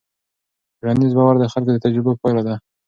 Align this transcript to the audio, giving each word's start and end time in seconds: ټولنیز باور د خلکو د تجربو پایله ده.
ټولنیز 0.79 1.11
باور 1.17 1.35
د 1.39 1.45
خلکو 1.53 1.71
د 1.73 1.77
تجربو 1.85 2.11
پایله 2.21 2.41
ده. 2.47 2.55